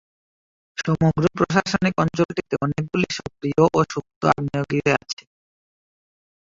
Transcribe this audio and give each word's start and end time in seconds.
সমগ্র 0.77 1.23
প্রশাসনিক 1.37 1.95
অঞ্চলটিতে 2.03 2.55
অনেকগুলি 2.65 3.07
সক্রিয় 3.17 3.63
ও 3.69 3.79
সুপ্ত 3.91 4.21
আগ্নেয়গিরি 4.31 4.91
আছে। 4.99 5.21